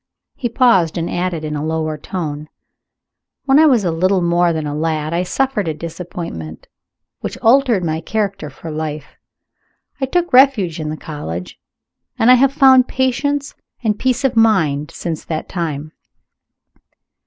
[0.33, 2.49] He paused, and added in a lower tone:
[3.45, 6.65] "When I was little more than a lad I suffered a disappointment,
[7.19, 9.15] which altered my character for life.
[9.99, 11.59] I took refuge in the College,
[12.17, 13.53] and I have found patience
[13.83, 15.91] and peace of mind since that time.